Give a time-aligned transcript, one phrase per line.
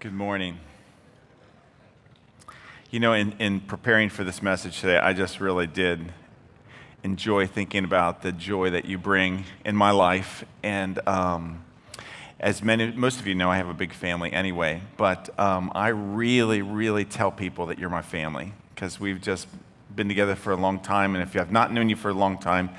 [0.00, 0.58] Good morning.
[2.90, 6.14] You know, in, in preparing for this message today, I just really did
[7.02, 10.42] enjoy thinking about the joy that you bring in my life.
[10.62, 11.62] And um,
[12.38, 15.88] as many, most of you know, I have a big family anyway, but um, I
[15.88, 19.48] really, really tell people that you're my family because we've just
[19.94, 21.14] been together for a long time.
[21.14, 22.70] And if I've not known you for a long time,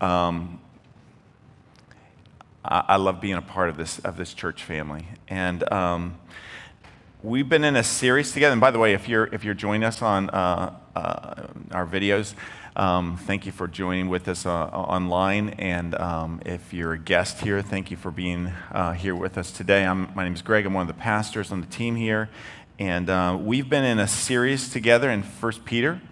[0.00, 0.58] um,
[2.64, 5.06] I, I, love being a part of this, of this church family.
[5.28, 6.18] And um,
[7.24, 8.52] We've been in a series together.
[8.52, 12.34] And by the way, if you're, if you're joining us on uh, uh, our videos,
[12.76, 15.48] um, thank you for joining with us uh, online.
[15.58, 19.50] And um, if you're a guest here, thank you for being uh, here with us
[19.50, 19.86] today.
[19.86, 20.66] I'm, my name is Greg.
[20.66, 22.28] I'm one of the pastors on the team here.
[22.78, 26.02] And uh, we've been in a series together in 1 Peter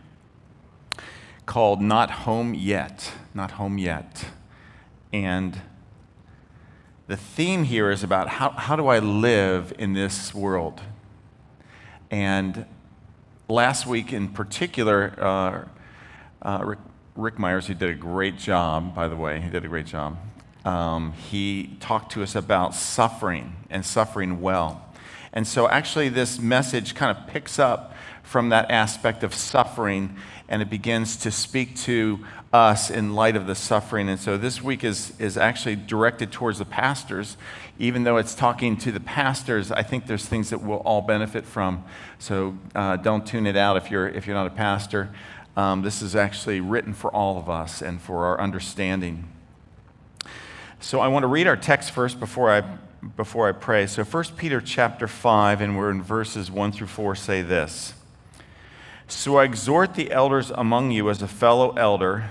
[1.45, 3.13] called Not Home Yet.
[3.35, 4.31] Not Home Yet.
[5.13, 5.61] And
[7.07, 10.81] the theme here is about how, how do I live in this world?
[12.13, 12.67] And
[13.49, 15.65] last week in particular, uh,
[16.47, 16.79] uh, Rick,
[17.17, 20.19] Rick, Myers, who did a great job, by the way, he did a great job.
[20.67, 24.87] Um, he talked to us about suffering and suffering well.
[25.33, 30.15] And so, actually, this message kind of picks up from that aspect of suffering
[30.51, 34.09] and it begins to speak to us in light of the suffering.
[34.09, 37.37] And so, this week is, is actually directed towards the pastors
[37.79, 41.45] even though it's talking to the pastors, I think there's things that we'll all benefit
[41.45, 41.85] from.
[42.19, 45.11] So uh, don't tune it out if you're, if you're not a pastor.
[45.57, 49.29] Um, this is actually written for all of us and for our understanding.
[50.79, 52.61] So I want to read our text first before I,
[53.17, 53.89] before I pray.
[53.89, 57.95] So 1 Peter chapter 5, and we're in verses 1 through 4, say this.
[59.09, 62.31] So I exhort the elders among you as a fellow elder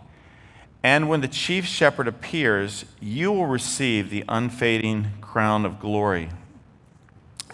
[0.83, 6.29] And when the chief shepherd appears, you will receive the unfading crown of glory.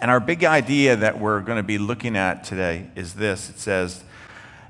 [0.00, 3.58] And our big idea that we're going to be looking at today is this it
[3.58, 4.04] says,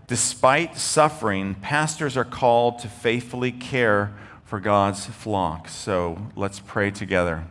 [0.07, 4.15] Despite suffering, pastors are called to faithfully care
[4.45, 5.69] for God's flock.
[5.69, 7.45] So let's pray together.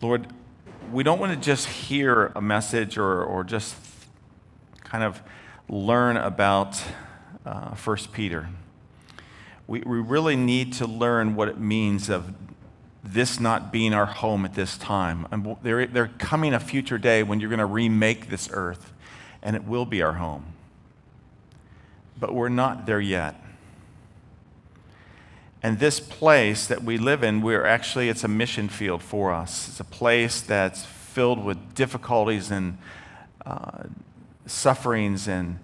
[0.00, 0.26] Lord,
[0.92, 3.76] we don't want to just hear a message or, or just
[4.82, 5.20] kind of
[5.68, 6.80] learn about
[7.46, 8.48] uh, 1 Peter.
[9.66, 12.34] We, we really need to learn what it means of
[13.02, 15.26] this not being our home at this time.
[15.30, 18.92] And there, there coming a future day when you're going to remake this earth,
[19.42, 20.46] and it will be our home.
[22.18, 23.43] But we're not there yet.
[25.64, 29.66] And this place that we live in, we're actually, it's a mission field for us.
[29.66, 32.76] It's a place that's filled with difficulties and
[33.46, 33.84] uh,
[34.44, 35.58] sufferings and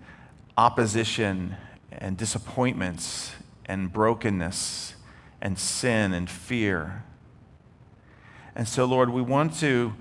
[0.56, 1.54] opposition
[1.92, 3.32] and disappointments
[3.66, 4.94] and brokenness
[5.42, 7.04] and sin and fear.
[8.54, 9.92] And so, Lord, we want to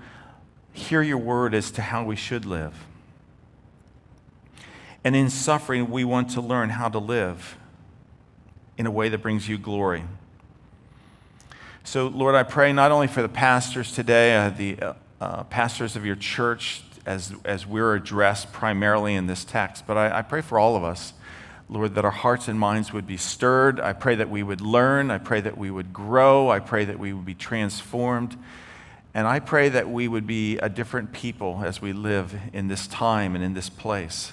[0.72, 2.86] hear your word as to how we should live.
[5.04, 7.58] And in suffering, we want to learn how to live
[8.76, 10.04] in a way that brings you glory.
[11.84, 15.96] So, Lord, I pray not only for the pastors today, uh, the uh, uh, pastors
[15.96, 20.42] of your church, as, as we're addressed primarily in this text, but I, I pray
[20.42, 21.14] for all of us,
[21.68, 23.80] Lord, that our hearts and minds would be stirred.
[23.80, 25.10] I pray that we would learn.
[25.10, 26.50] I pray that we would grow.
[26.50, 28.36] I pray that we would be transformed.
[29.14, 32.86] And I pray that we would be a different people as we live in this
[32.86, 34.32] time and in this place.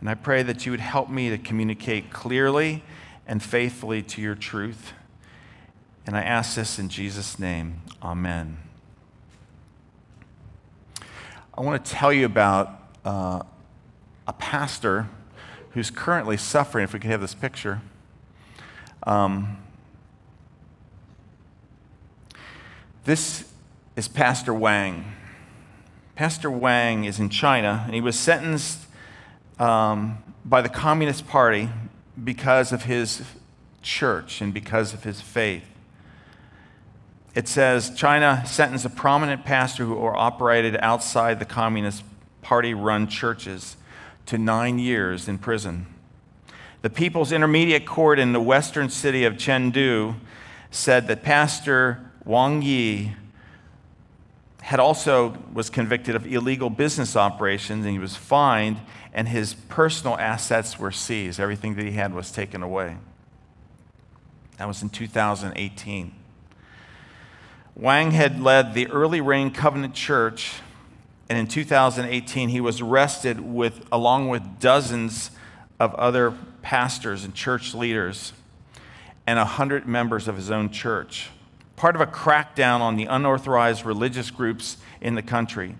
[0.00, 2.82] And I pray that you would help me to communicate clearly
[3.26, 4.92] and faithfully to your truth.
[6.06, 7.80] And I ask this in Jesus' name.
[8.02, 8.58] Amen.
[11.58, 13.42] I want to tell you about uh,
[14.26, 15.08] a pastor
[15.70, 16.84] who's currently suffering.
[16.84, 17.80] If we could have this picture.
[19.02, 19.58] Um,
[23.04, 23.50] this
[23.96, 25.04] is Pastor Wang.
[26.14, 28.80] Pastor Wang is in China, and he was sentenced
[29.58, 31.68] um, by the Communist Party
[32.22, 33.22] because of his
[33.82, 35.64] church and because of his faith.
[37.34, 42.02] It says China sentenced a prominent pastor who operated outside the Communist
[42.40, 43.76] Party run churches
[44.26, 45.86] to nine years in prison.
[46.82, 50.14] The People's Intermediate Court in the western city of Chengdu
[50.70, 53.12] said that Pastor Wang Yi
[54.62, 58.78] had also was convicted of illegal business operations and he was fined
[59.16, 61.40] and his personal assets were seized.
[61.40, 62.98] Everything that he had was taken away.
[64.58, 66.14] That was in 2018.
[67.74, 70.60] Wang had led the Early Rain Covenant Church,
[71.28, 75.30] and in 2018 he was arrested with, along with dozens
[75.80, 78.32] of other pastors and church leaders
[79.26, 81.30] and 100 members of his own church
[81.76, 85.76] part of a crackdown on the unauthorized religious groups in the country.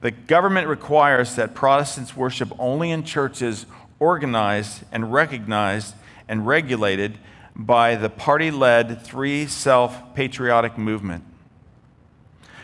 [0.00, 3.66] The government requires that Protestants worship only in churches
[3.98, 5.94] organized and recognized
[6.28, 7.18] and regulated
[7.54, 11.24] by the party led Three Self Patriotic Movement.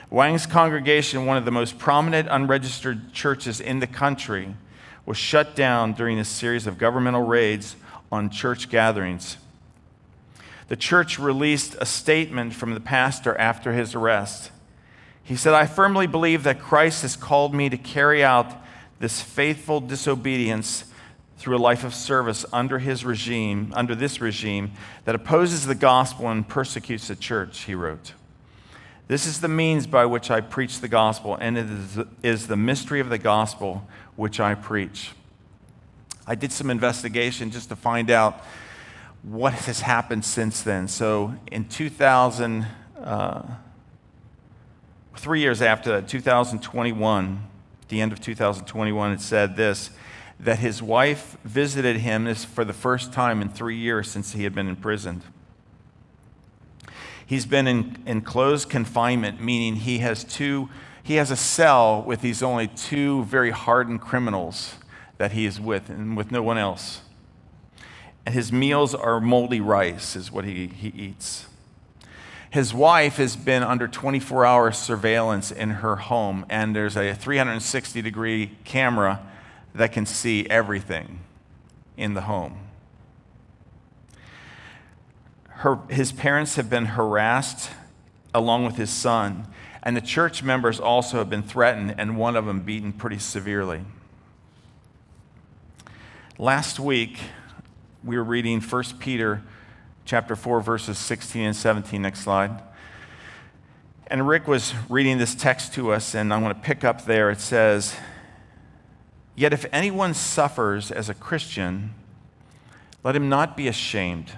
[0.08, 4.54] Wang's congregation, one of the most prominent unregistered churches in the country,
[5.04, 7.76] was shut down during a series of governmental raids
[8.10, 9.36] on church gatherings
[10.68, 14.50] the church released a statement from the pastor after his arrest.
[15.26, 18.46] He said, I firmly believe that Christ has called me to carry out
[19.00, 20.84] this faithful disobedience
[21.36, 24.70] through a life of service under his regime, under this regime
[25.04, 28.12] that opposes the gospel and persecutes the church, he wrote.
[29.08, 33.00] This is the means by which I preach the gospel, and it is the mystery
[33.00, 33.84] of the gospel
[34.14, 35.10] which I preach.
[36.24, 38.44] I did some investigation just to find out
[39.24, 40.86] what has happened since then.
[40.86, 42.64] So in 2000,
[43.00, 43.42] uh,
[45.18, 47.42] three years after that, 2021,
[47.88, 49.90] the end of 2021, it said this
[50.38, 54.54] that his wife visited him for the first time in three years since he had
[54.54, 55.22] been imprisoned.
[57.24, 60.68] He's been in, in closed confinement, meaning he has two,
[61.02, 64.74] he has a cell with these only two very hardened criminals
[65.16, 67.00] that he is with and with no one else
[68.26, 71.46] and his meals are moldy rice, is what he, he eats.
[72.56, 78.00] His wife has been under 24 hour surveillance in her home, and there's a 360
[78.00, 79.20] degree camera
[79.74, 81.20] that can see everything
[81.98, 82.56] in the home.
[85.48, 87.68] Her, his parents have been harassed
[88.32, 89.46] along with his son,
[89.82, 93.82] and the church members also have been threatened, and one of them beaten pretty severely.
[96.38, 97.18] Last week,
[98.02, 99.42] we were reading 1 Peter
[100.06, 102.62] chapter 4 verses 16 and 17 next slide.
[104.06, 107.28] And Rick was reading this text to us and I'm going to pick up there
[107.30, 107.96] it says
[109.34, 111.92] Yet if anyone suffers as a Christian
[113.02, 114.32] let him not be ashamed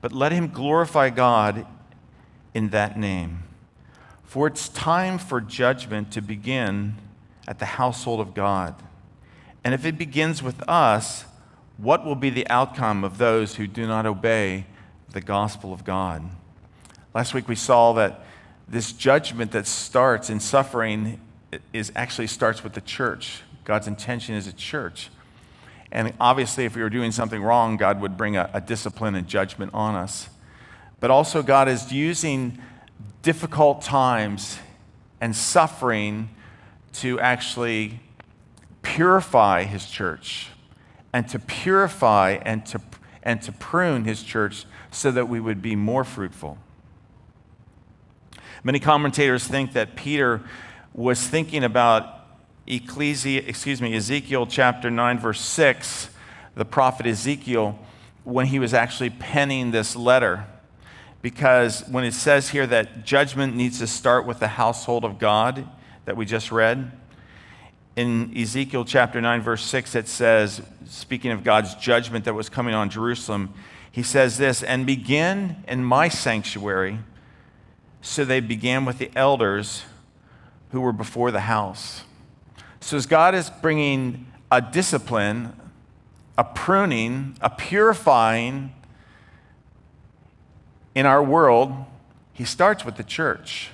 [0.00, 1.66] but let him glorify God
[2.54, 3.42] in that name.
[4.24, 6.94] For it's time for judgment to begin
[7.46, 8.74] at the household of God.
[9.64, 11.24] And if it begins with us,
[11.76, 14.66] what will be the outcome of those who do not obey
[15.18, 16.22] the gospel of God?
[17.12, 18.24] Last week we saw that
[18.68, 21.20] this judgment that starts in suffering
[21.72, 23.42] is actually starts with the church.
[23.64, 25.10] God's intention is a church.
[25.90, 29.26] And obviously, if we were doing something wrong, God would bring a, a discipline and
[29.26, 30.28] judgment on us.
[31.00, 32.58] But also, God is using
[33.22, 34.60] difficult times
[35.20, 36.28] and suffering
[36.92, 37.98] to actually
[38.82, 40.50] purify his church
[41.12, 42.80] and to purify and to,
[43.24, 46.58] and to prune his church so that we would be more fruitful.
[48.64, 50.42] Many commentators think that Peter
[50.92, 52.14] was thinking about
[52.66, 56.10] Ecclesi- excuse me, Ezekiel chapter 9, verse 6,
[56.54, 57.78] the prophet Ezekiel,
[58.24, 60.44] when he was actually penning this letter.
[61.22, 65.66] Because when it says here that judgment needs to start with the household of God
[66.04, 66.92] that we just read,
[67.96, 72.74] in Ezekiel chapter 9, verse 6, it says, speaking of God's judgment that was coming
[72.74, 73.52] on Jerusalem,
[73.90, 77.00] he says this, and begin in my sanctuary.
[78.00, 79.84] So they began with the elders
[80.70, 82.04] who were before the house.
[82.80, 85.58] So as God is bringing a discipline,
[86.36, 88.72] a pruning, a purifying
[90.94, 91.72] in our world,
[92.32, 93.70] he starts with the church.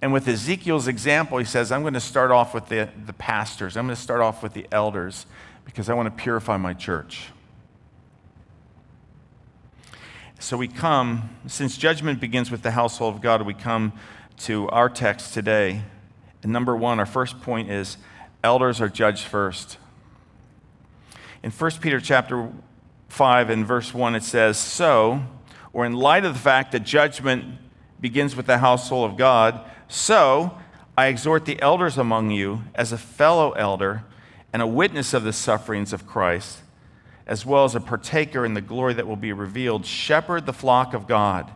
[0.00, 3.76] And with Ezekiel's example, he says, I'm going to start off with the, the pastors.
[3.76, 5.26] I'm going to start off with the elders
[5.64, 7.30] because I want to purify my church.
[10.40, 13.92] So we come, since judgment begins with the household of God, we come
[14.38, 15.82] to our text today.
[16.44, 17.96] And number one, our first point is
[18.44, 19.78] elders are judged first.
[21.42, 22.52] In 1 Peter chapter
[23.08, 25.24] 5 and verse 1, it says, So,
[25.72, 27.56] or in light of the fact that judgment
[28.00, 30.56] begins with the household of God, so
[30.96, 34.04] I exhort the elders among you as a fellow elder
[34.52, 36.60] and a witness of the sufferings of Christ,
[37.28, 39.84] as well as a partaker in the glory that will be revealed.
[39.84, 41.52] Shepherd the flock of God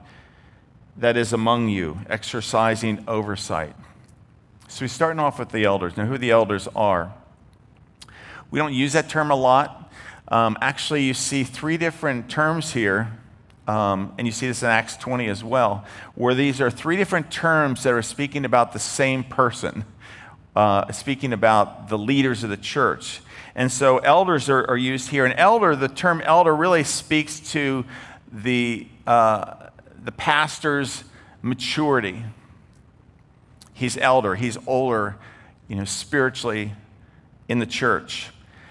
[0.97, 3.75] that is among you, exercising oversight.
[4.69, 5.97] So we're starting off with the elders.
[5.97, 7.15] Now, who the elders are.
[8.51, 9.91] We don't use that term a lot.
[10.29, 13.19] Um, actually, you see three different terms here,
[13.67, 17.31] um, and you see this in Acts 20 as well, where these are three different
[17.31, 19.85] terms that are speaking about the same person,
[20.55, 23.21] uh, speaking about the leaders of the church.
[23.55, 25.25] And so elders are, are, used here.
[25.25, 27.85] And elder, the term elder really speaks to
[28.33, 29.69] the, uh,
[30.03, 31.05] the pastor's
[31.43, 32.25] maturity.
[33.75, 35.17] He's elder, he's older,
[35.69, 36.73] you know, spiritually
[37.49, 38.31] in the church.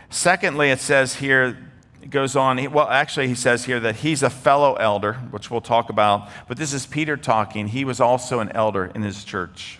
[0.10, 1.58] Secondly, it says here,
[2.02, 5.62] it goes on, well, actually, he says here that he's a fellow elder, which we'll
[5.62, 7.68] talk about, but this is Peter talking.
[7.68, 9.80] He was also an elder in his church.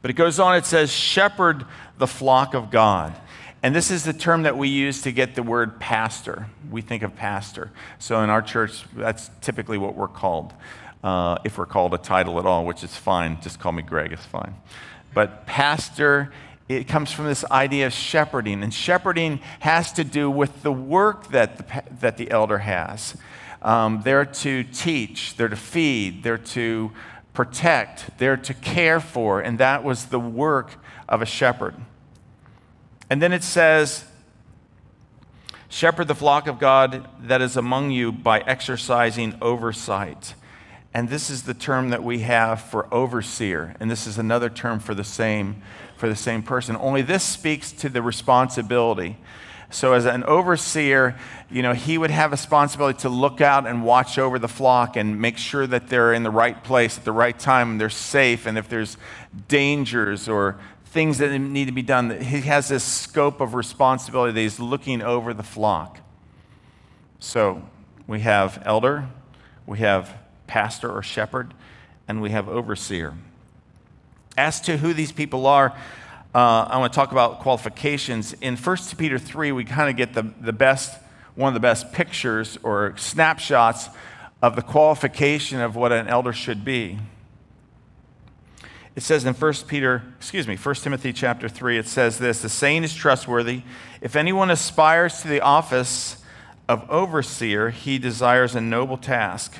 [0.00, 1.64] But it goes on, it says, shepherd
[1.98, 3.14] the flock of God.
[3.64, 6.48] And this is the term that we use to get the word pastor.
[6.70, 7.70] We think of pastor.
[7.98, 10.52] So in our church, that's typically what we're called,
[11.02, 13.40] uh, if we're called a title at all, which is fine.
[13.40, 14.54] Just call me Greg, it's fine.
[15.14, 16.30] But pastor,
[16.68, 18.62] it comes from this idea of shepherding.
[18.62, 23.16] And shepherding has to do with the work that the, that the elder has.
[23.62, 26.92] Um, they're to teach, they're to feed, they're to
[27.32, 29.40] protect, they're to care for.
[29.40, 30.74] And that was the work
[31.08, 31.76] of a shepherd.
[33.10, 34.04] And then it says,
[35.68, 40.34] Shepherd the flock of God that is among you by exercising oversight.
[40.94, 43.74] And this is the term that we have for overseer.
[43.80, 45.60] And this is another term for the same,
[45.96, 46.76] for the same person.
[46.76, 49.16] Only this speaks to the responsibility.
[49.70, 51.18] So, as an overseer,
[51.50, 54.96] you know, he would have a responsibility to look out and watch over the flock
[54.96, 57.90] and make sure that they're in the right place at the right time and they're
[57.90, 58.46] safe.
[58.46, 58.96] And if there's
[59.48, 60.60] dangers or
[60.94, 62.20] things that need to be done.
[62.20, 65.98] He has this scope of responsibility that he's looking over the flock.
[67.18, 67.62] So
[68.06, 69.08] we have elder,
[69.66, 71.52] we have pastor or shepherd,
[72.06, 73.14] and we have overseer.
[74.38, 75.76] As to who these people are,
[76.32, 78.32] uh, I want to talk about qualifications.
[78.34, 80.96] In 1 Peter 3, we kind of get the, the best,
[81.34, 83.88] one of the best pictures or snapshots
[84.40, 87.00] of the qualification of what an elder should be.
[88.96, 92.48] It says in 1 Peter, excuse me, 1 Timothy chapter 3, it says this The
[92.48, 93.62] saying is trustworthy.
[94.00, 96.22] If anyone aspires to the office
[96.68, 99.58] of overseer, he desires a noble task.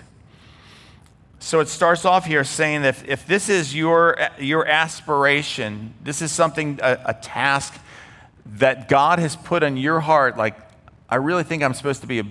[1.40, 6.22] So it starts off here saying that if, if this is your, your aspiration, this
[6.22, 7.74] is something, a, a task
[8.46, 10.56] that God has put on your heart, like,
[11.10, 12.24] I really think I'm supposed to be a,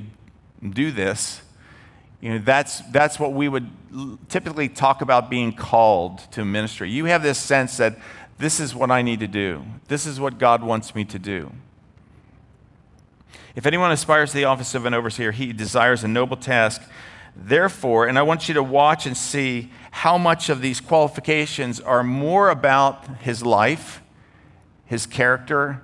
[0.68, 1.43] do this
[2.24, 3.70] you know, that's, that's what we would
[4.30, 6.90] typically talk about being called to ministry.
[6.90, 7.98] You have this sense that
[8.38, 11.52] this is what I need to do, this is what God wants me to do.
[13.58, 16.82] If anyone aspires to the office of an overseer, he desires a noble task.
[17.36, 22.06] Therefore, and I want you to watch and see how much of these qualifications are
[22.06, 24.02] more about his life,
[24.86, 25.84] his character,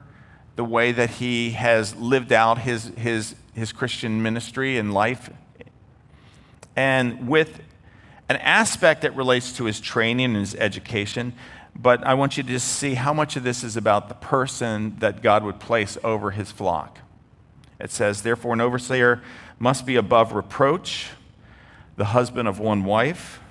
[0.55, 5.29] the way that he has lived out his, his, his Christian ministry and life
[6.79, 7.59] and with
[8.29, 11.33] an aspect that relates to his training and his education.
[11.75, 14.95] But I want you to just see how much of this is about the person
[15.00, 17.00] that God would place over his flock.
[17.81, 19.21] It says, Therefore, an overseer
[19.59, 21.09] must be above reproach,
[21.98, 23.41] the husband of one wife,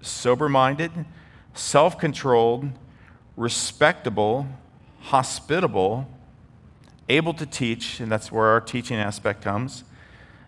[0.00, 0.90] sober minded,
[1.52, 2.70] self controlled,
[3.36, 4.46] respectable,
[5.00, 6.08] hospitable,
[7.10, 9.84] able to teach, and that's where our teaching aspect comes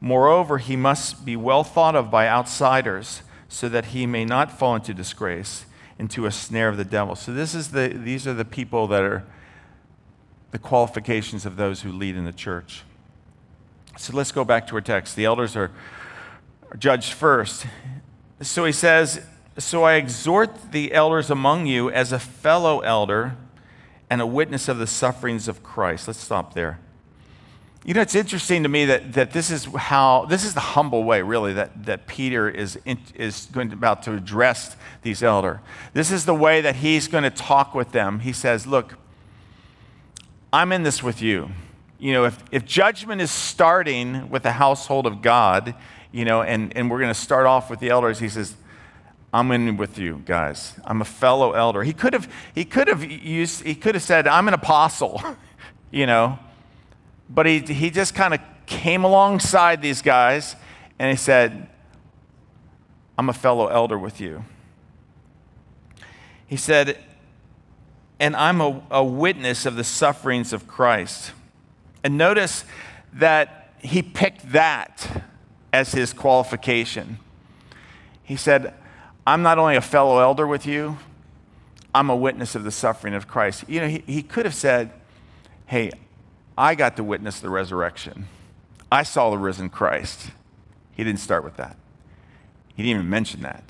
[0.00, 4.74] Moreover, he must be well thought of by outsiders so that he may not fall
[4.76, 5.64] into disgrace,
[5.98, 7.16] into a snare of the devil.
[7.16, 9.24] So this is the, these are the people that are
[10.50, 12.84] the qualifications of those who lead in the church.
[13.96, 15.16] So let's go back to our text.
[15.16, 15.70] The elders are,
[16.70, 17.66] are judged first.
[18.40, 19.26] So he says,
[19.58, 23.36] So I exhort the elders among you as a fellow elder
[24.08, 26.06] and a witness of the sufferings of Christ.
[26.06, 26.78] Let's stop there.
[27.84, 31.04] You know, it's interesting to me that, that this is how, this is the humble
[31.04, 35.60] way, really, that, that Peter is, in, is going to, about to address these elder.
[35.94, 38.20] This is the way that he's going to talk with them.
[38.20, 38.94] He says, Look,
[40.52, 41.50] I'm in this with you.
[41.98, 45.74] You know, if, if judgment is starting with the household of God,
[46.12, 48.54] you know, and, and we're going to start off with the elders, he says,
[49.32, 50.74] I'm in with you guys.
[50.84, 51.82] I'm a fellow elder.
[51.82, 55.22] He could have, he could have used, he could have said, I'm an apostle,
[55.90, 56.38] you know,
[57.28, 60.56] but he, he just kind of came alongside these guys
[60.98, 61.68] and he said,
[63.16, 64.44] I'm a fellow elder with you.
[66.46, 66.98] He said,
[68.20, 71.32] and I'm a, a witness of the sufferings of Christ.
[72.02, 72.64] And notice
[73.12, 75.24] that he picked that
[75.72, 77.18] as his qualification.
[78.22, 78.74] He said,
[79.26, 80.98] I'm not only a fellow elder with you,
[81.94, 83.64] I'm a witness of the suffering of Christ.
[83.68, 84.92] You know, he, he could have said,
[85.66, 85.90] Hey,
[86.58, 88.26] I got to witness the resurrection.
[88.90, 90.32] I saw the risen Christ.
[90.92, 91.76] He didn't start with that.
[92.74, 93.62] He didn't even mention that.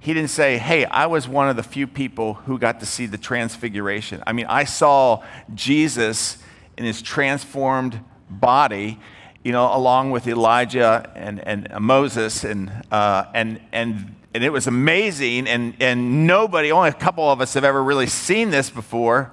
[0.00, 3.04] He didn't say, Hey, I was one of the few people who got to see
[3.04, 4.22] the transfiguration.
[4.26, 5.22] I mean, I saw
[5.54, 6.38] Jesus
[6.78, 8.98] in his transformed body,
[9.44, 14.66] you know, along with Elijah and, and Moses and, uh, and, and and it was
[14.66, 15.46] amazing.
[15.46, 19.30] And, and nobody, only a couple of us have ever really seen this before.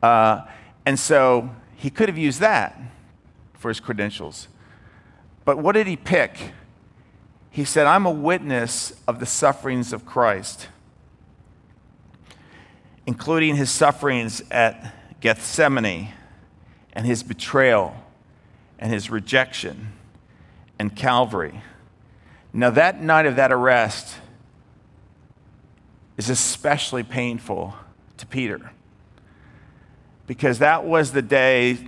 [0.00, 0.42] Uh,
[0.84, 1.50] and so
[1.86, 2.76] he could have used that
[3.54, 4.48] for his credentials.
[5.44, 6.50] But what did he pick?
[7.48, 10.66] He said, I'm a witness of the sufferings of Christ,
[13.06, 16.08] including his sufferings at Gethsemane
[16.92, 17.94] and his betrayal
[18.80, 19.92] and his rejection
[20.80, 21.62] and Calvary.
[22.52, 24.16] Now, that night of that arrest,
[26.16, 27.76] is especially painful
[28.16, 28.72] to Peter
[30.26, 31.78] because that was the day,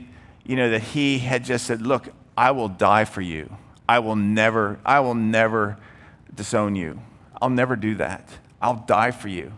[0.45, 3.57] you know, that he had just said, "Look, I will die for you.
[3.89, 5.79] I will never, I will never
[6.35, 7.01] disown you.
[7.41, 8.29] I'll never do that.
[8.61, 9.53] I'll die for you."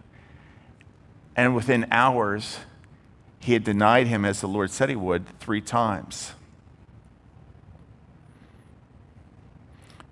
[1.36, 2.60] And within hours,
[3.38, 6.32] he had denied him as the Lord said he would three times.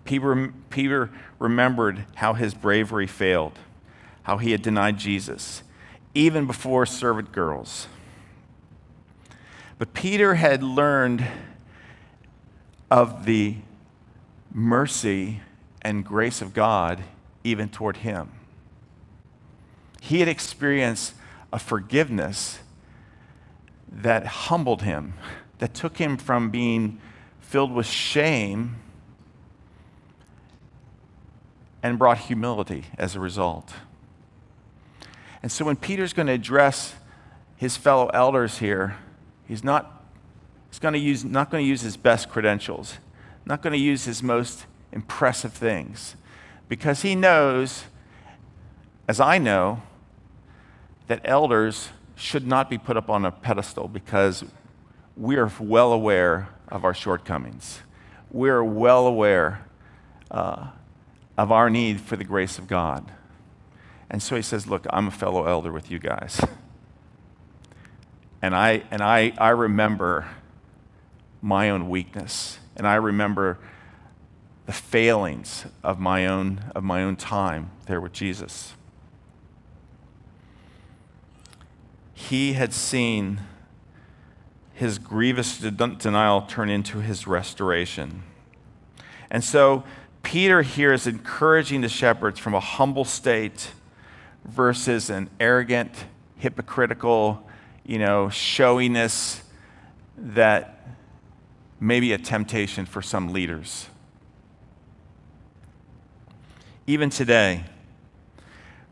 [0.04, 3.58] Peter, Peter remembered how his bravery failed
[4.28, 5.62] how he had denied Jesus,
[6.12, 7.88] even before servant girls.
[9.78, 11.24] But Peter had learned
[12.90, 13.56] of the
[14.52, 15.40] mercy
[15.82, 17.04] and grace of God
[17.44, 18.32] even toward him.
[20.00, 21.14] He had experienced
[21.52, 22.58] a forgiveness
[23.90, 25.14] that humbled him,
[25.58, 27.00] that took him from being
[27.40, 28.76] filled with shame
[31.82, 33.74] and brought humility as a result.
[35.42, 36.94] And so when Peter's going to address
[37.56, 38.96] his fellow elders here,
[39.48, 40.04] he's not,
[40.70, 42.98] he's going to use, not going to use his best credentials,
[43.44, 46.14] not going to use his most impressive things,
[46.68, 47.84] because he knows,
[49.08, 49.82] as I know,
[51.08, 54.44] that elders should not be put up on a pedestal because
[55.16, 57.80] we are well aware of our shortcomings.
[58.30, 59.64] We are well aware
[60.30, 60.68] uh,
[61.36, 63.10] of our need for the grace of God.
[64.10, 66.40] And so he says, Look, I'm a fellow elder with you guys.
[68.40, 70.28] And I, and I, I remember
[71.42, 73.58] my own weakness, and I remember
[74.66, 78.74] the failings of my own, of my own time there with Jesus.
[82.12, 83.40] He had seen
[84.74, 88.22] his grievous denial turn into his restoration.
[89.30, 89.84] And so
[90.22, 93.70] Peter here is encouraging the shepherds from a humble state
[94.44, 96.04] versus an arrogant,
[96.36, 97.47] hypocritical,
[97.88, 99.40] you know, showiness
[100.18, 100.86] that
[101.80, 103.88] may be a temptation for some leaders.
[106.86, 107.64] Even today,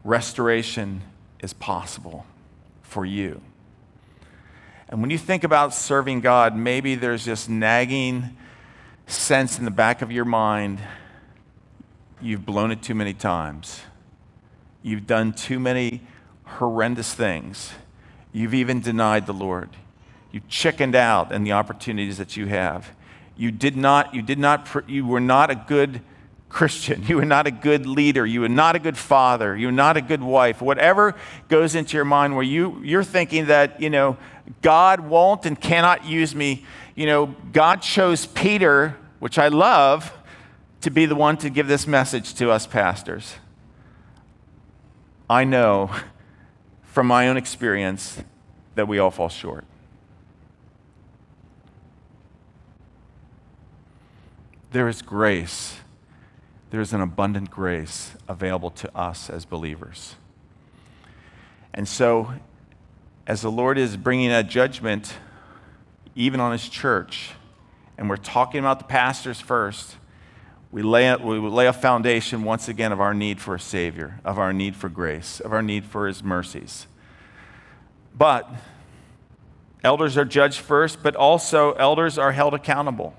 [0.03, 1.03] restoration
[1.41, 2.25] is possible
[2.83, 3.43] for you.
[4.89, 8.35] And when you think about serving God, maybe there's this nagging
[9.07, 10.81] sense in the back of your mind
[12.23, 13.83] you've blown it too many times.
[14.83, 16.01] You've done too many
[16.45, 17.73] horrendous things.
[18.37, 19.71] You've even denied the Lord.
[20.31, 22.95] You chickened out in the opportunities that you have.
[23.35, 26.03] You did not, you did not, you were not a good
[26.51, 27.03] Christian.
[27.09, 28.27] You were not a good leader.
[28.27, 29.57] You were not a good father.
[29.57, 30.61] You were not a good wife.
[30.61, 31.15] Whatever
[31.49, 34.19] goes into your mind where you, you're thinking that, you know,
[34.61, 36.67] God won't and cannot use me.
[36.95, 40.13] You know, God chose Peter, which I love,
[40.83, 43.37] to be the one to give this message to us pastors.
[45.31, 45.91] I know
[46.97, 48.23] from my own experience
[48.75, 49.67] that we all fall short.
[54.71, 55.81] There is grace.
[56.71, 60.15] There is an abundant grace available to us as believers.
[61.75, 62.33] And so,
[63.27, 65.19] as the Lord is bringing a judgment,
[66.15, 67.33] even on his church,
[67.99, 69.97] and we're talking about the pastors first,
[70.77, 74.21] we lay, a, we lay a foundation once again of our need for a Savior,
[74.27, 76.87] of our need for grace, of our need for His mercies.
[78.15, 78.47] But
[79.83, 83.15] elders are judged first, but also elders are held accountable.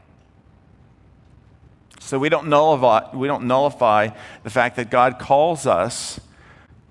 [1.99, 4.09] So we don't nullify, we don't nullify
[4.43, 6.19] the fact that God calls us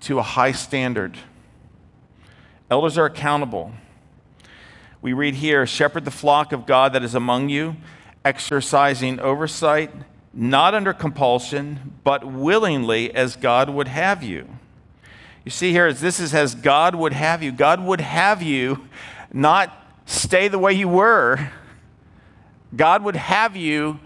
[0.00, 1.16] to a high standard.
[2.72, 3.70] Elders are accountable.
[5.00, 7.76] We read here shepherd the flock of God that is among you,
[8.24, 9.92] exercising oversight
[10.36, 14.46] not under compulsion, but willingly as God would have you.
[15.46, 17.52] You see here, this is as God would have you.
[17.52, 18.86] God would have you
[19.32, 19.72] not
[20.04, 21.50] stay the way you were.
[22.74, 23.98] God would have you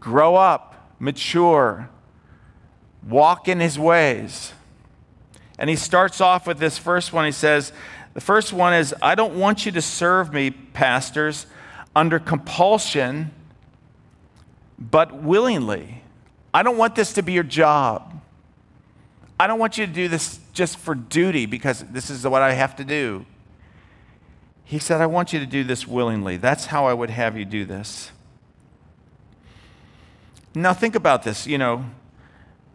[0.00, 1.88] grow up, mature,
[3.06, 4.52] walk in his ways.
[5.56, 7.26] And he starts off with this first one.
[7.26, 7.72] He says,
[8.14, 11.46] The first one is, I don't want you to serve me, pastors,
[11.94, 13.30] under compulsion
[14.78, 16.02] but willingly.
[16.52, 18.20] I don't want this to be your job.
[19.38, 22.52] I don't want you to do this just for duty because this is what I
[22.52, 23.26] have to do.
[24.64, 26.36] He said, I want you to do this willingly.
[26.36, 28.10] That's how I would have you do this.
[30.54, 31.46] Now, think about this.
[31.46, 31.84] You know,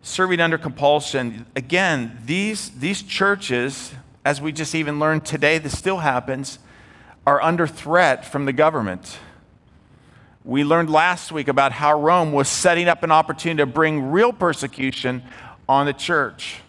[0.01, 1.45] serving under compulsion.
[1.55, 3.93] Again, these, these churches,
[4.25, 6.59] as we just even learned today, this still happens,
[7.25, 9.17] are under threat from the government.
[10.49, 14.33] We learned last week about how Rome was setting up an opportunity to bring real
[14.33, 15.21] persecution
[15.67, 16.61] on the church.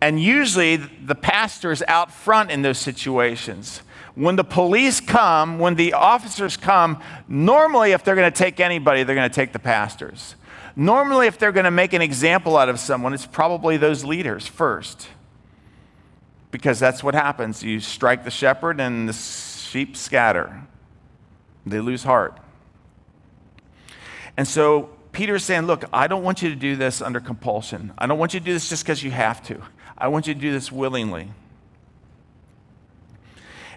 [0.00, 3.82] And usually the pastor is out front in those situations.
[4.16, 9.04] When the police come, when the officers come, normally if they're going to take anybody,
[9.04, 10.34] they're going to take the pastors.
[10.74, 14.48] Normally, if they're going to make an example out of someone, it's probably those leaders
[14.48, 15.06] first.
[16.50, 17.62] Because that's what happens.
[17.62, 20.64] You strike the shepherd, and the sheep scatter,
[21.64, 22.40] they lose heart.
[24.36, 27.92] And so Peter is saying, Look, I don't want you to do this under compulsion.
[27.96, 29.60] I don't want you to do this just because you have to.
[29.96, 31.30] I want you to do this willingly.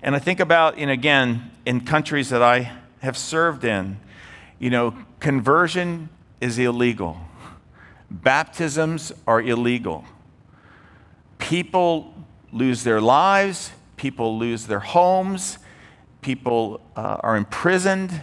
[0.01, 3.99] And I think about, and again, in countries that I have served in,
[4.59, 6.09] you know, conversion
[6.41, 7.17] is illegal,
[8.09, 10.05] baptisms are illegal.
[11.39, 12.13] People
[12.51, 15.59] lose their lives, people lose their homes,
[16.21, 18.21] people uh, are imprisoned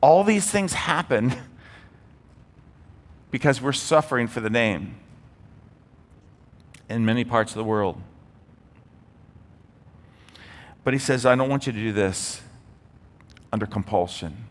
[0.00, 1.34] all these things happen
[3.30, 4.96] because we're suffering for the name
[6.88, 8.00] in many parts of the world.
[10.84, 12.40] But he says, I don't want you to do this
[13.52, 14.44] under compulsion.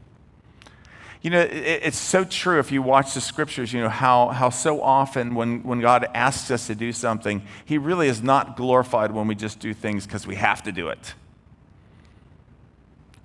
[1.22, 4.82] You know, it's so true if you watch the scriptures, you know, how, how so
[4.82, 9.28] often when, when God asks us to do something, he really is not glorified when
[9.28, 11.16] we just do things because we have to do it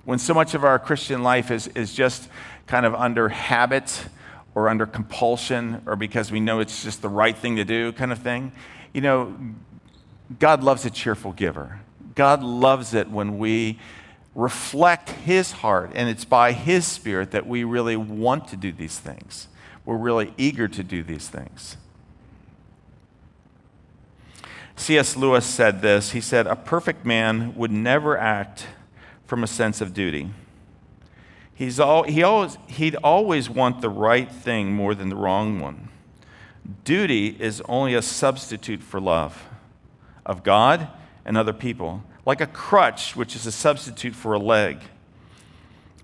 [0.04, 2.28] when so much of our Christian life is, is just
[2.66, 4.06] kind of under habit
[4.54, 8.12] or under compulsion or because we know it's just the right thing to do kind
[8.12, 8.52] of thing,
[8.92, 9.34] you know,
[10.38, 11.80] God loves a cheerful giver.
[12.14, 13.78] God loves it when we
[14.34, 18.98] reflect His heart, and it's by His Spirit that we really want to do these
[18.98, 19.48] things.
[19.84, 21.76] We're really eager to do these things.
[24.76, 25.16] C.S.
[25.16, 26.12] Lewis said this.
[26.12, 28.66] He said, A perfect man would never act
[29.32, 30.28] from a sense of duty.
[31.54, 35.88] He's all, he always, he'd always want the right thing more than the wrong one.
[36.84, 39.48] Duty is only a substitute for love
[40.26, 40.86] of God
[41.24, 44.80] and other people, like a crutch, which is a substitute for a leg.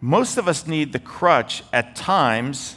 [0.01, 2.77] Most of us need the crutch at times,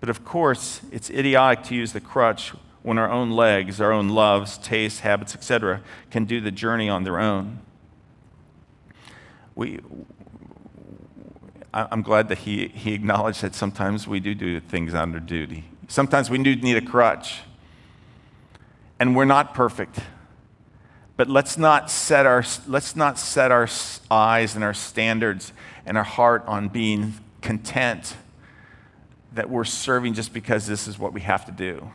[0.00, 4.08] but of course, it's idiotic to use the crutch when our own legs, our own
[4.08, 7.58] loves, tastes, habits, etc., can do the journey on their own
[9.54, 9.80] we,
[11.74, 15.64] I'm glad that he, he acknowledged that sometimes we do do things under duty.
[15.88, 17.40] Sometimes we do need a crutch.
[18.98, 19.98] And we're not perfect.
[21.16, 23.68] But let's not set our, let's not set our
[24.10, 25.52] eyes and our standards
[25.84, 28.16] and our heart on being content
[29.34, 31.90] that we're serving just because this is what we have to do.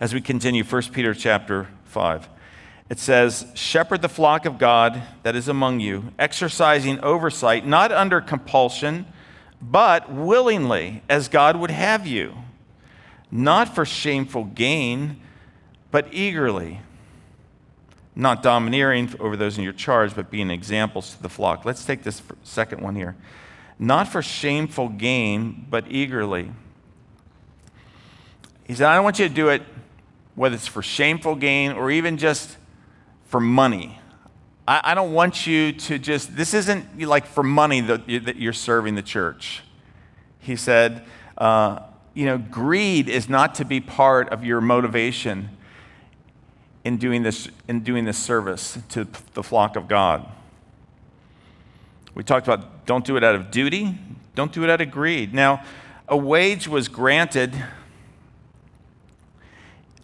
[0.00, 2.28] As we continue, 1 Peter chapter 5
[2.90, 8.20] it says, Shepherd the flock of God that is among you, exercising oversight, not under
[8.20, 9.06] compulsion,
[9.60, 12.34] but willingly, as God would have you,
[13.30, 15.20] not for shameful gain,
[15.90, 16.80] but eagerly,
[18.14, 21.64] not domineering over those in your charge, but being examples to the flock.
[21.64, 23.16] Let's take this second one here.
[23.78, 26.50] Not for shameful gain, but eagerly.
[28.64, 29.62] He said, I don't want you to do it
[30.38, 32.57] whether it's for shameful gain or even just
[33.28, 34.00] for money.
[34.66, 38.52] I, I don't want you to just, this isn't like for money that, that you're
[38.52, 39.62] serving the church.
[40.40, 41.04] He said,
[41.36, 41.80] uh,
[42.14, 45.50] you know, greed is not to be part of your motivation
[46.84, 50.26] in doing this, in doing this service to the flock of God.
[52.14, 53.96] We talked about don't do it out of duty,
[54.34, 55.34] don't do it out of greed.
[55.34, 55.62] Now,
[56.08, 57.54] a wage was granted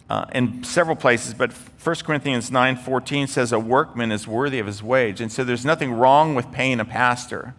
[0.09, 4.83] uh, in several places, but 1 Corinthians 9:14 says a workman is worthy of his
[4.83, 5.21] wage.
[5.21, 7.55] And so there's nothing wrong with paying a pastor.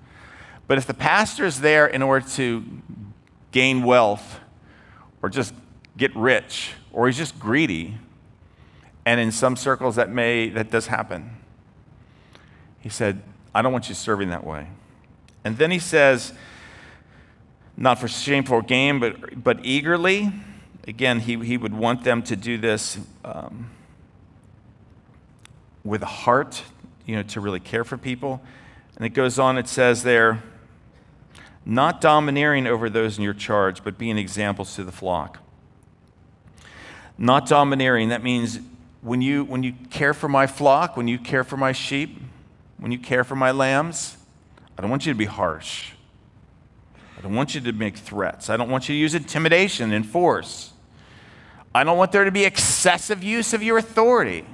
[0.66, 2.64] But if the pastor is there in order to
[3.52, 4.40] gain wealth
[5.22, 5.54] or just
[5.96, 7.98] get rich or he's just greedy,
[9.04, 11.36] and in some circles that may that does happen.
[12.80, 13.22] He said,
[13.54, 14.68] I don't want you serving that way.
[15.44, 16.32] And then he says,
[17.76, 20.32] not for shameful gain, but, but eagerly.
[20.86, 23.70] Again, he, he would want them to do this um,
[25.84, 26.62] with a heart,
[27.04, 28.40] you know, to really care for people.
[28.96, 30.42] And it goes on, it says there,
[31.64, 35.40] not domineering over those in your charge, but being examples to the flock.
[37.18, 38.60] Not domineering, that means
[39.02, 42.20] when you, when you care for my flock, when you care for my sheep,
[42.78, 44.16] when you care for my lambs,
[44.78, 45.92] I don't want you to be harsh.
[47.18, 48.50] I don't want you to make threats.
[48.50, 50.72] I don't want you to use intimidation and force.
[51.76, 54.46] I don't want there to be excessive use of your authority.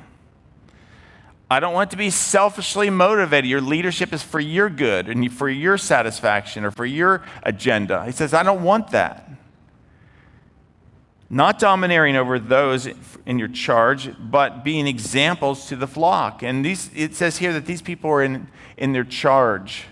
[1.48, 3.48] I don't want to be selfishly motivated.
[3.48, 8.04] Your leadership is for your good and for your satisfaction or for your agenda.
[8.06, 9.30] He says, I don't want that.
[11.30, 12.88] Not domineering over those
[13.24, 16.42] in your charge, but being examples to the flock.
[16.42, 19.85] And these, it says here that these people are in, in their charge.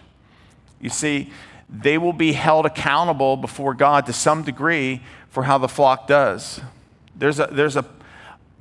[0.81, 1.31] You see,
[1.69, 6.61] they will be held accountable before God to some degree for how the flock does.
[7.16, 7.85] There's a, there's a,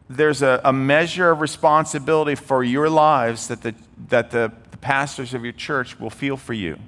[0.09, 3.75] there's a, a measure of responsibility for your lives that, the,
[4.09, 6.79] that the, the pastors of your church will feel for you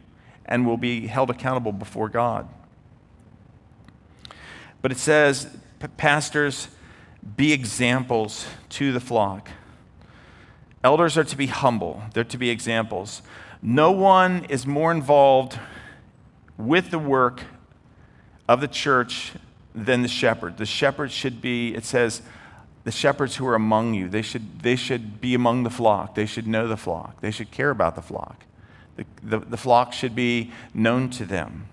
[0.45, 2.47] and will be held accountable before God.
[4.82, 5.56] But it says,
[5.97, 6.67] pastors,
[7.38, 9.50] be examples to the flock.
[10.84, 13.21] Elders are to be humble, they're to be examples.
[13.62, 15.60] No one is more involved
[16.58, 17.43] with the work
[18.47, 19.34] of the church
[19.74, 20.58] than the shepherd.
[20.58, 22.22] The shepherd should be, it says,
[22.84, 26.16] the shepherds who are among you, they should, they should be among the flock.
[26.16, 27.22] They should know the flock.
[27.22, 28.44] They should care about the flock.
[28.96, 31.68] The, the, the flock should be known to them.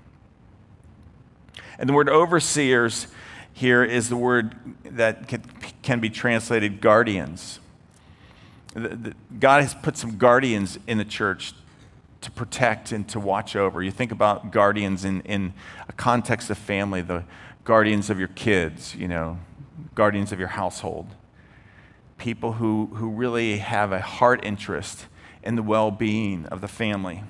[1.78, 3.06] And the word overseers
[3.52, 5.42] here is the word that can,
[5.82, 7.58] can be translated guardians.
[8.74, 11.54] The, the, God has put some guardians in the church
[12.20, 13.82] to protect and to watch over.
[13.82, 15.54] You think about guardians in, in
[15.88, 17.24] a context of family, the
[17.68, 19.38] guardians of your kids, you know,
[19.94, 21.06] guardians of your household.
[22.16, 25.04] People who, who really have a heart interest
[25.42, 27.22] in the well being of the family.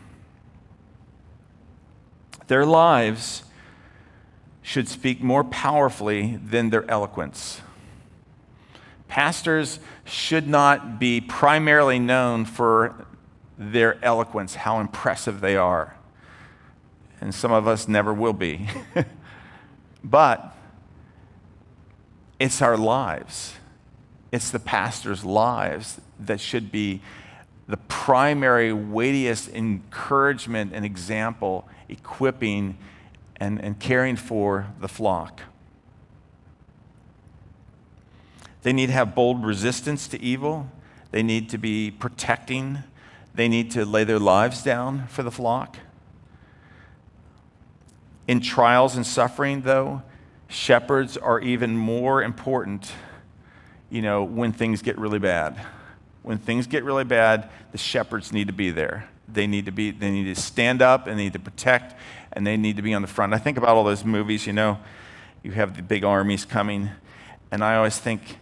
[2.47, 3.43] Their lives
[4.63, 7.61] should speak more powerfully than their eloquence.
[9.09, 13.07] Pastors should not be primarily known for
[13.59, 15.97] their eloquence, how impressive they are.
[17.21, 18.69] And some of us never will be.
[20.03, 20.57] but
[22.39, 23.55] it's our lives,
[24.31, 27.03] it's the pastor's lives that should be
[27.67, 32.79] the primary, weightiest encouragement and example, equipping
[33.37, 35.41] and, and caring for the flock.
[38.63, 40.71] They need to have bold resistance to evil.
[41.11, 42.83] They need to be protecting
[43.39, 45.77] they need to lay their lives down for the flock.
[48.29, 50.03] In trials and suffering, though,
[50.49, 52.93] shepherds are even more important,
[53.89, 55.59] you know, when things get really bad.
[56.23, 59.09] When things get really bad, the shepherds need to be there.
[59.27, 61.95] They need to be, they need to stand up and they need to protect
[62.33, 63.33] and they need to be on the front.
[63.33, 64.79] I think about all those movies, you know,
[65.43, 66.91] you have the big armies coming,
[67.51, 68.39] and I always think,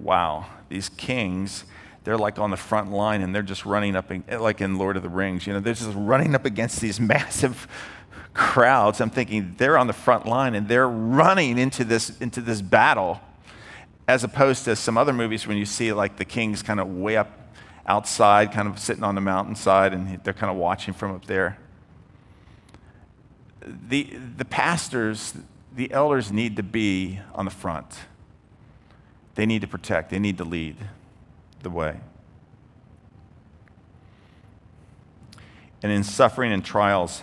[0.00, 1.64] wow, these kings,
[2.04, 5.02] they're like on the front line and they're just running up, like in Lord of
[5.02, 7.66] the Rings, you know, they're just running up against these massive
[8.34, 9.00] crowds.
[9.00, 13.20] I'm thinking they're on the front line and they're running into this, into this battle,
[14.06, 17.16] as opposed to some other movies when you see like the kings kind of way
[17.16, 17.30] up
[17.86, 21.58] outside, kind of sitting on the mountainside, and they're kind of watching from up there.
[23.88, 25.34] The, the pastors,
[25.74, 27.86] the elders need to be on the front.
[29.36, 30.76] They need to protect, they need to lead
[31.62, 32.00] the way.
[35.82, 37.22] And in suffering and trials,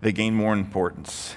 [0.00, 1.34] they gain more importance.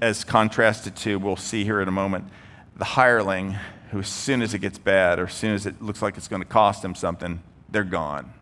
[0.00, 2.28] As contrasted to, we'll see here in a moment,
[2.76, 3.56] the hireling
[3.90, 6.28] who, as soon as it gets bad or as soon as it looks like it's
[6.28, 8.32] going to cost them something, they're gone.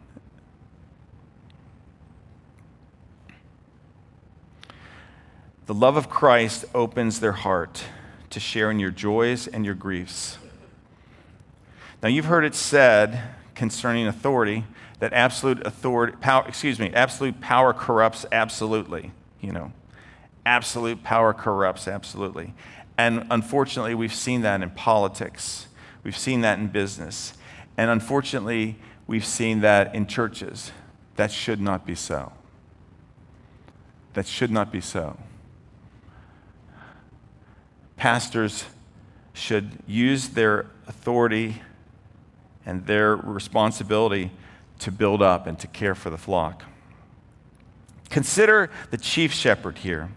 [5.66, 7.85] The love of Christ opens their heart
[8.31, 10.38] to share in your joys and your griefs.
[12.03, 13.22] Now, you've heard it said
[13.55, 14.64] concerning authority
[15.02, 19.10] that absolute authority, power, excuse me, absolute power corrupts absolutely.
[19.40, 19.72] You know,
[20.46, 22.54] absolute power corrupts absolutely.
[22.96, 25.66] And unfortunately, we've seen that in politics,
[26.04, 27.34] we've seen that in business,
[27.76, 28.76] and unfortunately,
[29.08, 30.70] we've seen that in churches.
[31.16, 32.30] That should not be so.
[34.12, 35.18] That should not be so.
[37.96, 38.66] Pastors
[39.32, 41.60] should use their authority
[42.64, 44.30] and their responsibility
[44.82, 46.64] to build up and to care for the flock.
[48.10, 50.10] Consider the chief shepherd here.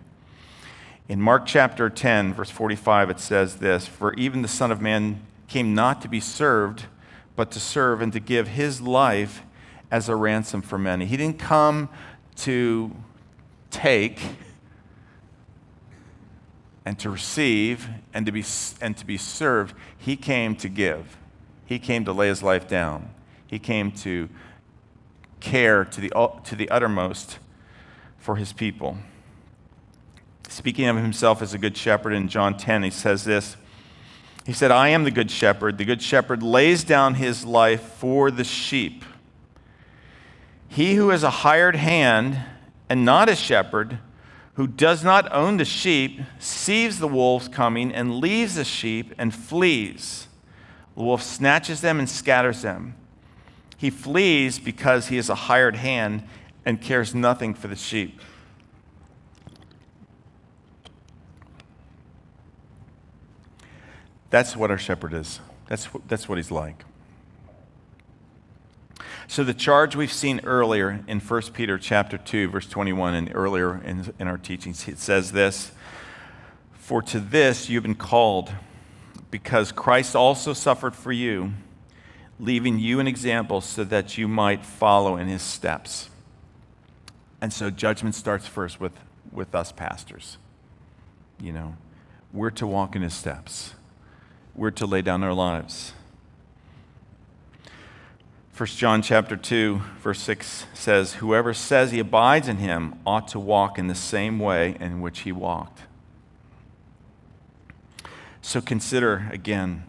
[1.07, 5.21] In Mark chapter 10, verse 45, it says this For even the Son of Man
[5.47, 6.85] came not to be served,
[7.35, 9.43] but to serve and to give his life
[9.91, 11.05] as a ransom for many.
[11.05, 11.89] He didn't come
[12.37, 12.95] to
[13.69, 14.19] take
[16.85, 18.43] and to receive and to be,
[18.81, 19.75] and to be served.
[19.97, 21.17] He came to give.
[21.65, 23.09] He came to lay his life down.
[23.47, 24.27] He came to
[25.45, 26.11] care to the,
[26.43, 27.37] to the uttermost
[28.17, 28.97] for his people.
[30.49, 33.55] Speaking of himself as a good shepherd in John 10, he says this.
[34.45, 35.77] He said, I am the good shepherd.
[35.77, 39.05] The good shepherd lays down his life for the sheep.
[40.67, 42.39] He who is a hired hand
[42.89, 43.99] and not a shepherd,
[44.55, 49.33] who does not own the sheep, sees the wolves coming and leaves the sheep and
[49.33, 50.27] flees.
[50.95, 52.95] The wolf snatches them and scatters them.
[53.77, 56.23] He flees because he is a hired hand
[56.65, 58.19] and cares nothing for the sheep.
[64.29, 65.39] That's what our shepherd is.
[65.67, 66.83] That's, that's what he's like.
[69.27, 73.81] So the charge we've seen earlier in 1 Peter chapter 2 verse 21 and earlier
[73.83, 75.71] in, in our teachings it says this
[76.73, 78.51] for to this you've been called
[79.31, 81.53] because Christ also suffered for you
[82.39, 86.09] leaving you an example so that you might follow in his steps.
[87.41, 88.93] And so judgment starts first with,
[89.31, 90.37] with us pastors.
[91.39, 91.77] You know,
[92.33, 93.73] we're to walk in his steps.
[94.55, 95.93] We're to lay down our lives.
[98.57, 103.37] 1 John chapter 2 verse 6 says whoever says he abides in him ought to
[103.37, 105.81] walk in the same way in which he walked.
[108.41, 109.83] So consider again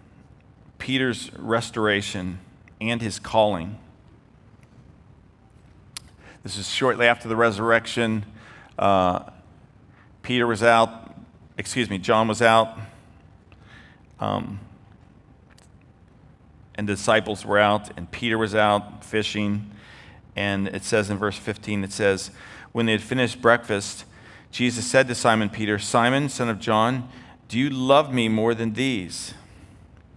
[0.87, 2.38] Peter's restoration
[2.81, 3.77] and his calling.
[6.44, 8.25] This is shortly after the resurrection.
[8.79, 9.25] Uh,
[10.22, 11.12] Peter was out,
[11.59, 12.79] excuse me, John was out.
[14.20, 14.61] Um,
[16.77, 19.68] and the disciples were out, and Peter was out fishing.
[20.37, 22.31] And it says in verse 15, it says,
[22.70, 24.05] When they had finished breakfast,
[24.53, 27.09] Jesus said to Simon Peter, Simon, son of John,
[27.49, 29.35] do you love me more than these?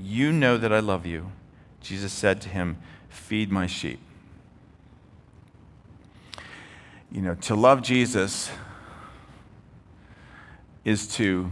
[0.00, 1.32] You know that I love you.
[1.80, 4.00] Jesus said to him, Feed my sheep.
[7.10, 8.50] You know, to love Jesus
[10.84, 11.50] is to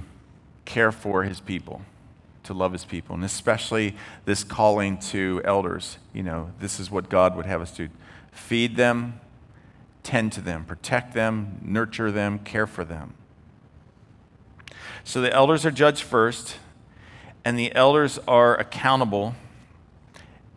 [0.64, 1.82] care for his people
[2.48, 5.98] to love his people, and especially this calling to elders.
[6.14, 7.88] You know, this is what God would have us do
[8.32, 9.20] feed them,
[10.02, 13.12] tend to them, protect them, nurture them, care for them.
[15.04, 16.56] So the elders are judged first,
[17.48, 19.34] and the elders are accountable.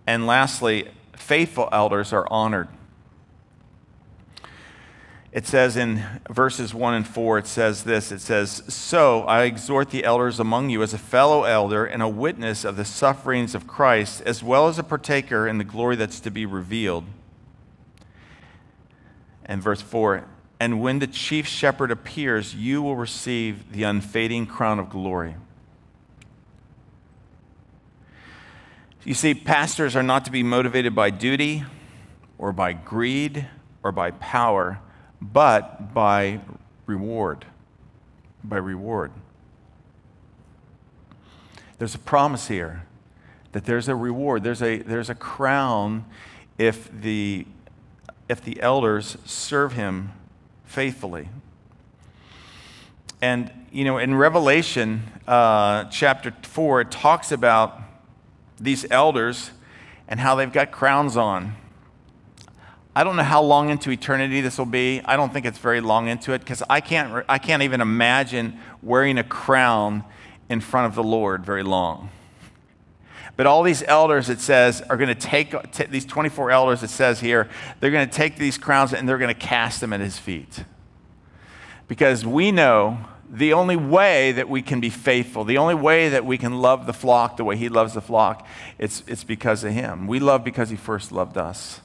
[0.06, 2.68] And lastly, faithful elders are honored
[5.32, 9.90] it says in verses 1 and 4, it says this it says, So I exhort
[9.90, 13.66] the elders among you as a fellow elder and a witness of the sufferings of
[13.66, 17.06] Christ, as well as a partaker in the glory that's to be revealed.
[19.46, 20.26] And verse 4
[20.60, 25.36] And when the chief shepherd appears, you will receive the unfading crown of glory.
[29.04, 31.64] You see, pastors are not to be motivated by duty
[32.38, 33.48] or by greed
[33.84, 34.80] or by power
[35.22, 36.40] but by
[36.86, 37.46] reward.
[38.44, 39.12] By reward.
[41.78, 42.84] There's a promise here
[43.54, 46.06] that there's a reward, there's a, there's a crown
[46.58, 47.46] if the,
[48.30, 50.12] if the elders serve him
[50.64, 51.28] faithfully.
[53.22, 57.82] And, you know, in Revelation uh, chapter 4, it talks about
[58.62, 59.52] these elders
[60.08, 61.56] and how they've got crowns on.
[62.96, 65.02] I don't know how long into eternity this will be.
[65.06, 68.60] I don't think it's very long into it because I can't, I can't even imagine
[68.84, 70.04] wearing a crown
[70.50, 72.10] in front of the Lord very long.
[73.38, 76.90] But all these elders, it says, are going to take t- these 24 elders, it
[76.90, 77.50] says here,
[77.80, 80.66] they're going to take these crowns and they're going to cast them at his feet.
[81.88, 83.00] Because we know
[83.32, 86.86] the only way that we can be faithful, the only way that we can love
[86.86, 88.46] the flock the way he loves the flock,
[88.78, 90.06] it's, it's because of him.
[90.06, 91.80] We love because he first loved us.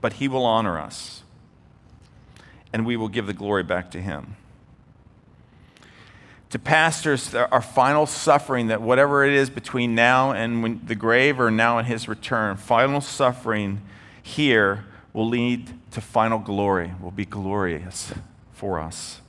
[0.00, 1.22] But he will honor us,
[2.72, 4.36] and we will give the glory back to him.
[6.50, 11.50] To pastors, our final suffering, that whatever it is between now and the grave or
[11.50, 13.82] now and his return, final suffering
[14.22, 18.12] here will lead to final glory, will be glorious
[18.62, 19.20] for us.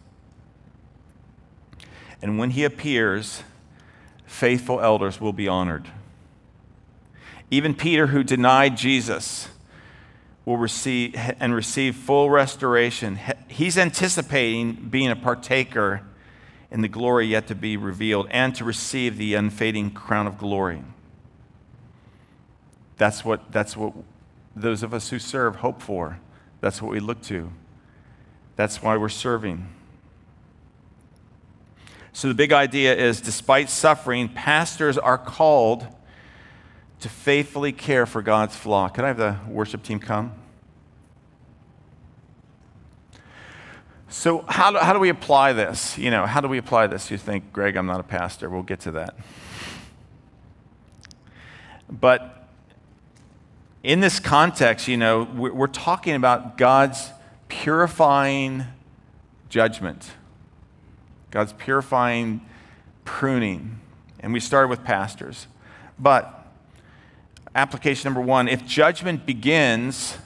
[2.22, 3.42] And when he appears,
[4.28, 5.88] faithful elders will be honored.
[7.50, 9.48] Even Peter, who denied Jesus,
[10.46, 13.18] will receive and receive full restoration.
[13.48, 16.02] He's anticipating being a partaker
[16.70, 20.84] in the glory yet to be revealed and to receive the unfading crown of glory.
[22.98, 23.94] That's what, that's what
[24.56, 26.20] those of us who serve hope for.
[26.62, 27.52] That's what we look to.
[28.56, 29.68] That's why we're serving.
[32.12, 35.88] So, the big idea is despite suffering, pastors are called
[37.00, 38.94] to faithfully care for God's flock.
[38.94, 40.34] Could I have the worship team come?
[44.10, 45.98] So, how do, how do we apply this?
[45.98, 47.10] You know, how do we apply this?
[47.10, 48.48] You think, Greg, I'm not a pastor.
[48.48, 49.16] We'll get to that.
[51.90, 52.48] But
[53.82, 57.10] in this context, you know, we're, we're talking about God's
[57.62, 58.66] purifying
[59.48, 60.12] judgment,
[61.30, 62.42] God's purifying
[63.06, 63.80] pruning.
[64.20, 65.48] And we started with pastors.
[66.00, 66.48] But
[67.54, 70.18] application number one if judgment begins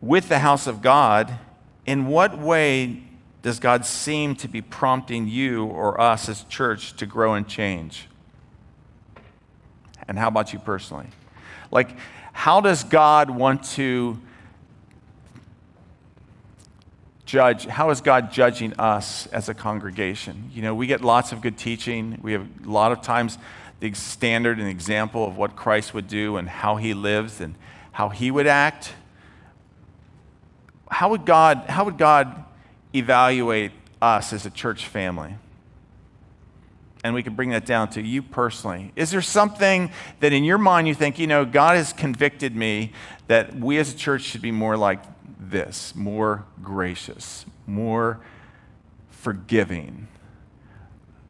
[0.00, 1.36] with the house of God,
[1.84, 3.02] in what way
[3.42, 8.06] does God seem to be prompting you or us as church to grow and change?
[10.06, 11.08] And how about you personally?
[11.70, 11.96] Like,
[12.32, 14.20] how does God want to
[17.24, 20.50] judge, how is God judging us as a congregation?
[20.52, 22.18] You know, we get lots of good teaching.
[22.22, 23.38] We have a lot of times
[23.80, 27.54] the standard and example of what Christ would do and how he lives and
[27.92, 28.92] how he would act.
[30.90, 32.44] How would God, how would God
[32.94, 35.34] evaluate us as a church family?
[37.02, 38.92] And we can bring that down to you personally.
[38.96, 42.92] Is there something that in your mind you think, you know, God has convicted me
[43.26, 45.00] that we as a church should be more like
[45.38, 48.20] this more gracious, more
[49.10, 50.08] forgiving,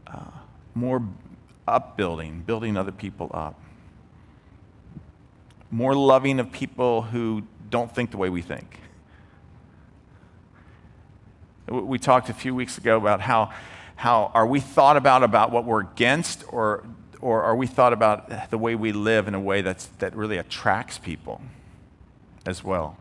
[0.06, 0.24] uh,
[0.74, 1.02] more
[1.66, 3.58] upbuilding, building other people up,
[5.70, 8.80] more loving of people who don't think the way we think.
[11.68, 13.52] We talked a few weeks ago about how,
[13.96, 16.84] how are we thought about about what we're against or,
[17.20, 20.36] or are we thought about the way we live in a way that's, that really
[20.36, 21.40] attracts people
[22.44, 22.98] as well?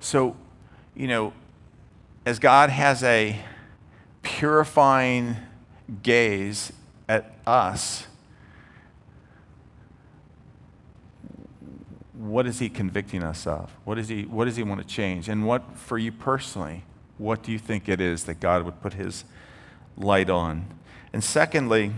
[0.00, 0.36] So,
[0.94, 1.32] you know,
[2.24, 3.38] as God has a
[4.22, 5.36] purifying
[6.02, 6.72] gaze
[7.08, 8.06] at us,
[12.12, 13.70] what is he convicting us of?
[13.84, 15.28] What, is he, what does he want to change?
[15.28, 16.84] And what, for you personally,
[17.16, 19.24] what do you think it is that God would put his
[19.96, 20.66] light on?
[21.12, 21.92] And secondly,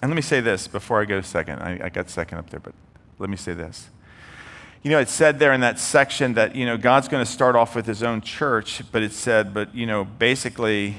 [0.00, 1.58] and let me say this before I go second.
[1.58, 2.72] I, I got second up there, but
[3.18, 3.88] let me say this.
[4.82, 7.56] You know, it said there in that section that, you know, God's going to start
[7.56, 10.96] off with his own church, but it said, but, you know, basically,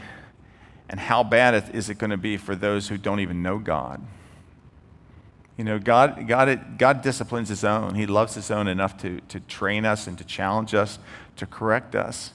[0.89, 4.01] and how bad is it going to be for those who don't even know God?
[5.55, 7.95] You know, God, God, God disciplines his own.
[7.95, 10.99] He loves his own enough to, to train us and to challenge us,
[11.37, 12.33] to correct us.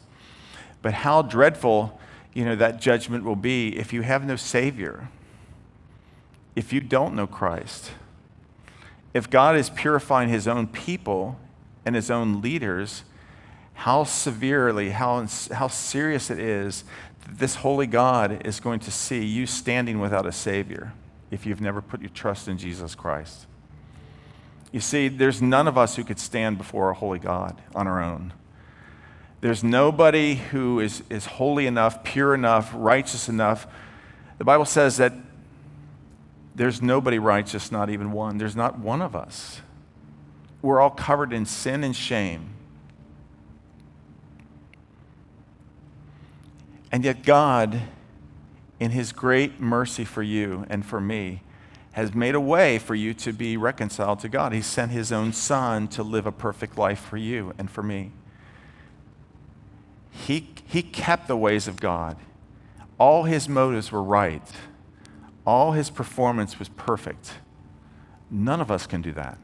[0.81, 2.01] But how dreadful,
[2.33, 5.11] you know, that judgment will be if you have no Savior,
[6.57, 7.91] if you don't know Christ
[9.15, 11.39] if God is purifying his own people
[11.87, 13.05] and his own leaders,
[13.75, 16.85] how severely, how, how serious it is
[17.25, 20.93] that this holy God is going to see you standing without a Savior
[21.31, 23.47] if you've never put your trust in Jesus Christ.
[24.73, 28.03] You see, there's none of us who could stand before a holy God on our
[28.03, 28.33] own.
[29.41, 33.67] There's nobody who is, is holy enough, pure enough, righteous enough.
[34.39, 35.12] The Bible says that
[36.55, 38.39] there's nobody righteous, not even one.
[38.39, 39.61] There's not one of us.
[40.63, 42.51] We're all covered in sin and shame.
[46.93, 47.83] And yet, God,
[48.79, 51.43] in His great mercy for you and for me,
[51.93, 54.53] has made a way for you to be reconciled to God.
[54.53, 58.13] He sent His own Son to live a perfect life for you and for me.
[60.11, 62.17] He, he kept the ways of God.
[62.97, 64.43] All His motives were right,
[65.47, 67.35] all His performance was perfect.
[68.31, 69.39] None of us can do that.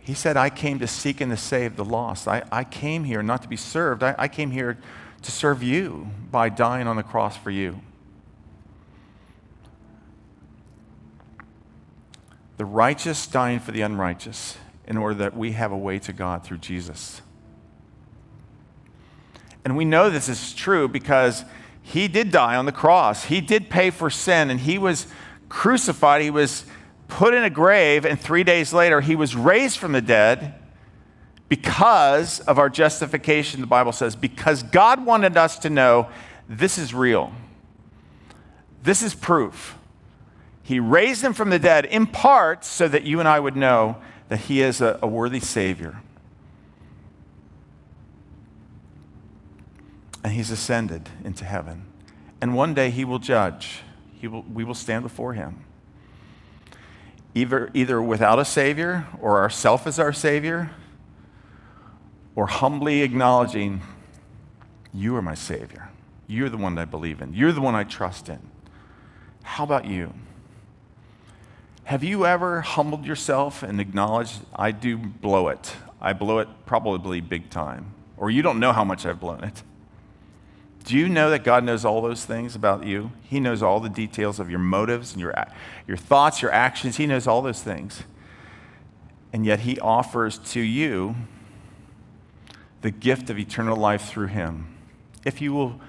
[0.00, 2.28] He said, I came to seek and to save the lost.
[2.28, 4.78] I, I came here not to be served, I, I came here
[5.22, 7.80] to serve you by dying on the cross for you.
[12.58, 16.44] The righteous dying for the unrighteous in order that we have a way to God
[16.44, 17.22] through Jesus.
[19.64, 21.44] And we know this is true because
[21.86, 23.26] he did die on the cross.
[23.26, 25.06] He did pay for sin and he was
[25.50, 26.22] crucified.
[26.22, 26.64] He was
[27.08, 30.54] put in a grave, and three days later, he was raised from the dead
[31.48, 36.08] because of our justification, the Bible says, because God wanted us to know
[36.48, 37.32] this is real.
[38.82, 39.76] This is proof.
[40.62, 43.98] He raised him from the dead in part so that you and I would know
[44.30, 46.00] that he is a, a worthy Savior.
[50.24, 51.84] And he's ascended into heaven.
[52.40, 53.82] And one day he will judge.
[54.14, 55.64] He will, we will stand before him.
[57.34, 60.70] Either, either without a Savior or ourself as our Savior
[62.34, 63.82] or humbly acknowledging,
[64.92, 65.90] You are my Savior.
[66.26, 67.34] You're the one I believe in.
[67.34, 68.40] You're the one I trust in.
[69.42, 70.14] How about you?
[71.84, 75.76] Have you ever humbled yourself and acknowledged, I do blow it?
[76.00, 77.92] I blow it probably big time.
[78.16, 79.62] Or you don't know how much I've blown it.
[80.84, 83.10] Do you know that God knows all those things about you?
[83.22, 85.34] He knows all the details of your motives and your,
[85.86, 86.96] your thoughts, your actions.
[86.96, 88.02] He knows all those things.
[89.32, 91.16] And yet, He offers to you
[92.84, 94.66] the gift of eternal life through him.
[95.24, 95.80] If you will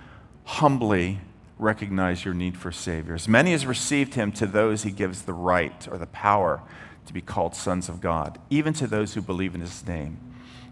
[0.46, 1.20] humbly
[1.60, 3.14] recognize your need for a Savior.
[3.14, 6.62] As many as received him, to those he gives the right or the power
[7.06, 10.18] to be called sons of God, even to those who believe in his name.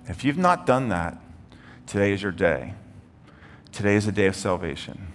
[0.08, 1.18] If you've not done that,
[1.88, 2.74] today is your day.
[3.74, 5.08] Today is a day of salvation.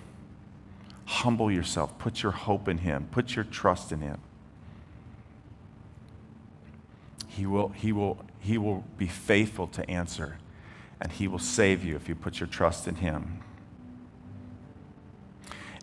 [1.06, 4.20] Humble yourself, put your hope in him, put your trust in him.
[7.26, 10.36] He will, he will, he will be faithful to answer
[11.00, 13.40] and He will save you if you put your trust in Him.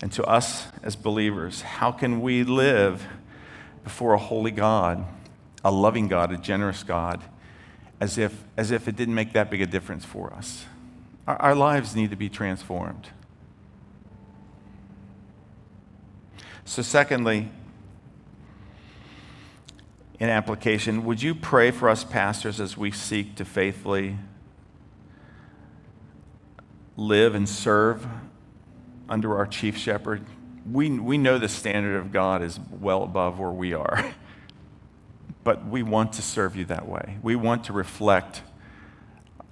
[0.01, 3.05] And to us as believers, how can we live
[3.83, 5.05] before a holy God,
[5.63, 7.23] a loving God, a generous God,
[7.99, 10.65] as if, as if it didn't make that big a difference for us?
[11.27, 13.09] Our, our lives need to be transformed.
[16.63, 17.49] So, secondly,
[20.19, 24.17] in application, would you pray for us pastors as we seek to faithfully
[26.97, 28.07] live and serve
[29.09, 30.25] under our chief shepherd,
[30.71, 34.13] we, we know the standard of God is well above where we are.
[35.43, 37.17] but we want to serve you that way.
[37.21, 38.41] We want to reflect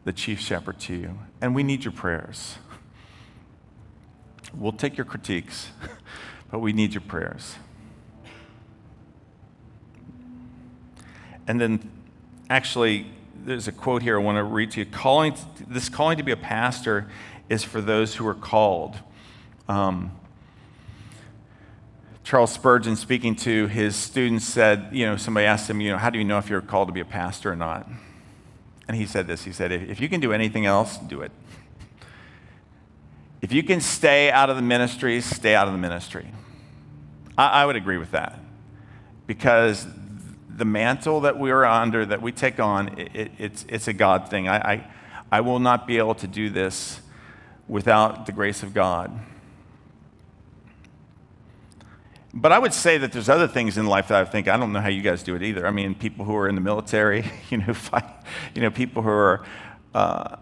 [0.06, 1.20] the chief shepherd to you.
[1.44, 2.56] And we need your prayers.
[4.54, 5.72] We'll take your critiques,
[6.52, 7.56] but we need your prayers.
[11.46, 11.91] And then,
[12.50, 14.86] actually, there's a quote here I want to read to you.
[14.86, 15.36] Calling,
[15.68, 17.10] this calling to be a pastor
[17.50, 18.96] is for those who are called.
[19.68, 20.14] Um,
[22.24, 26.10] Charles Spurgeon, speaking to his students, said, you know, somebody asked him, you know, how
[26.10, 27.86] do you know if you're called to be a pastor or not?
[28.88, 31.32] And he said this he said, if you can do anything else, do it.
[33.42, 36.28] If you can stay out of the ministry, stay out of the ministry.
[37.38, 38.40] I, I would agree with that.
[39.28, 39.86] Because
[40.50, 43.94] the mantle that we are under, that we take on, it, it, it's, it's a
[43.94, 44.48] God thing.
[44.48, 44.88] I, I,
[45.32, 47.02] I will not be able to do this
[47.68, 49.12] without the grace of God.
[52.34, 54.74] But I would say that there's other things in life that I think I don't
[54.74, 55.68] know how you guys do it either.
[55.68, 58.06] I mean, people who are in the military, you know, fight,
[58.56, 59.46] you know, people who are
[59.94, 60.38] uh,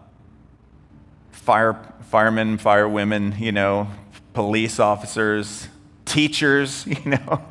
[1.30, 3.88] fire firemen, firewomen, you know,
[4.32, 5.68] police officers,
[6.04, 7.42] teachers, you know,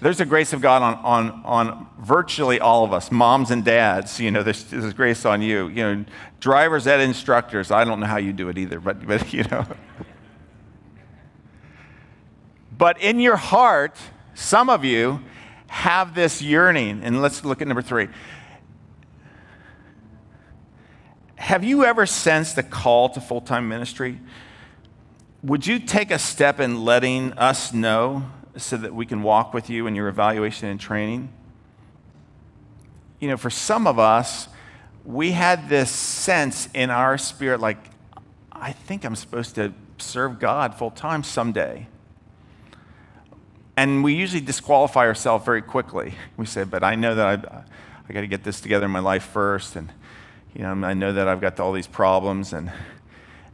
[0.00, 4.18] there's a grace of God on, on, on virtually all of us, moms and dads.
[4.18, 5.68] You know, there's, there's grace on you.
[5.68, 6.04] You know,
[6.40, 7.70] drivers ed instructors.
[7.70, 9.64] I don't know how you do it either, but, but you know.
[12.82, 13.96] But in your heart,
[14.34, 15.20] some of you
[15.68, 18.08] have this yearning, and let's look at number three.
[21.36, 24.18] have you ever sensed a call to full time ministry?
[25.44, 29.70] Would you take a step in letting us know so that we can walk with
[29.70, 31.32] you in your evaluation and training?
[33.20, 34.48] You know, for some of us,
[35.04, 37.78] we had this sense in our spirit like,
[38.50, 41.86] I think I'm supposed to serve God full time someday.
[43.76, 46.14] And we usually disqualify ourselves very quickly.
[46.36, 47.64] We say, but I know that I,
[48.08, 49.76] I got to get this together in my life first.
[49.76, 49.90] And,
[50.54, 52.52] you know, I know that I've got all these problems.
[52.52, 52.70] And,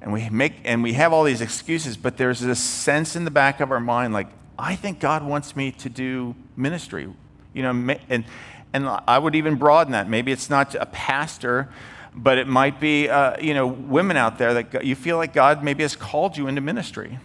[0.03, 3.31] and, we make, and we have all these excuses, but there's this sense in the
[3.31, 7.09] back of our mind like, I think God wants me to do ministry.
[7.55, 8.25] You know, and,
[8.73, 10.09] and I would even broaden that.
[10.09, 11.69] Maybe it's not a pastor,
[12.13, 15.63] but it might be, uh, you know, women out there that you feel like God
[15.63, 17.19] maybe has called you into ministry.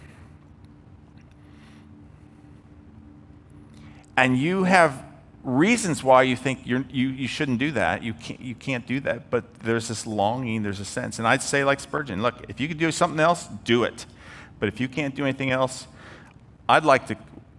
[4.16, 5.04] And you have
[5.44, 8.02] reasons why you think you you, shouldn't do that.
[8.02, 9.30] You can't, you can't do that.
[9.30, 11.18] But there's this longing, there's a sense.
[11.18, 14.06] And I'd say, like Spurgeon, look, if you could do something else, do it.
[14.58, 15.86] But if you can't do anything else,
[16.68, 17.16] I'd like to,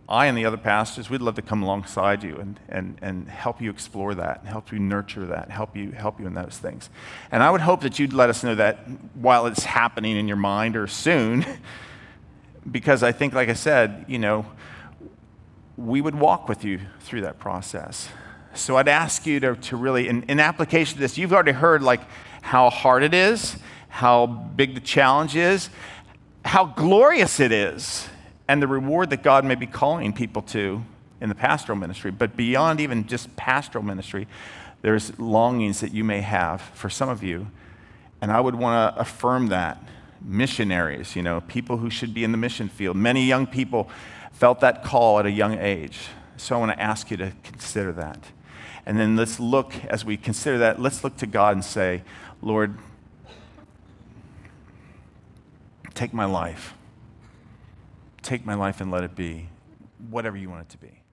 [0.09, 3.61] I and the other pastors, we'd love to come alongside you and, and, and help
[3.61, 6.89] you explore that, and help you nurture that, help you, help you in those things.
[7.31, 8.79] And I would hope that you'd let us know that
[9.13, 11.45] while it's happening in your mind or soon,
[12.71, 14.45] because I think, like I said, you know,
[15.77, 18.09] we would walk with you through that process.
[18.53, 21.83] So I'd ask you to, to really, in, in application to this, you've already heard
[21.83, 22.01] like
[22.41, 23.57] how hard it is,
[23.89, 25.69] how big the challenge is,
[26.45, 28.07] how glorious it is,
[28.47, 30.83] and the reward that God may be calling people to
[31.19, 32.11] in the pastoral ministry.
[32.11, 34.27] But beyond even just pastoral ministry,
[34.81, 37.47] there's longings that you may have for some of you.
[38.21, 39.83] And I would want to affirm that.
[40.21, 42.95] Missionaries, you know, people who should be in the mission field.
[42.95, 43.89] Many young people
[44.35, 46.09] felt that call at a young age.
[46.37, 48.19] So I want to ask you to consider that.
[48.85, 52.03] And then let's look, as we consider that, let's look to God and say,
[52.41, 52.77] Lord,
[55.93, 56.73] take my life.
[58.21, 59.49] Take my life and let it be
[60.09, 61.04] whatever you want it to be.